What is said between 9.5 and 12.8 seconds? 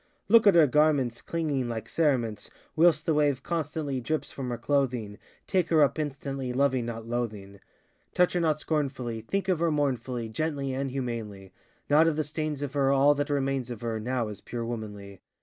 her mournfully, Gently and humanly; Not of the stains of